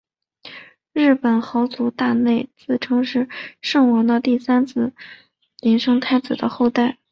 [0.93, 3.29] 日本豪族大内氏自称是
[3.61, 4.93] 圣王的第三子
[5.59, 6.97] 琳圣太子的后代。